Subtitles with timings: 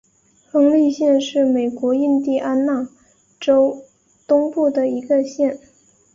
[0.49, 2.89] 亨利县是美国印地安纳
[3.39, 3.83] 州
[4.25, 5.59] 东部的一个县。